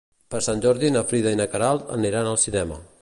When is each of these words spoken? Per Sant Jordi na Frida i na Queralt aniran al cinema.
Per 0.35 0.39
Sant 0.45 0.63
Jordi 0.65 0.89
na 0.95 1.03
Frida 1.11 1.33
i 1.35 1.39
na 1.41 1.47
Queralt 1.53 1.93
aniran 1.99 2.31
al 2.31 2.41
cinema. 2.47 2.81